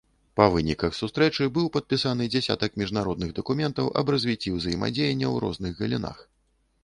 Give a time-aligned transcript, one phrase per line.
[0.39, 6.17] Па выніках сустрэчы быў падпісаны дзясятак міжнародных дакументаў аб развіцці ўзаемадзеяння ў розных галінах.